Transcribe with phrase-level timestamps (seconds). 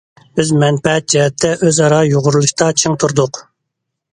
[0.37, 3.43] بىز مەنپەئەت جەھەتتە ئۆزئارا يۇغۇرۇلۇشتا چىڭ تۇردۇق.